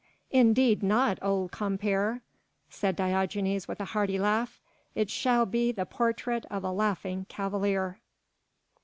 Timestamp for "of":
6.49-6.63